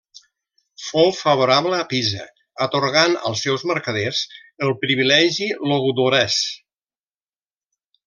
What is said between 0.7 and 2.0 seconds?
Fou favorable a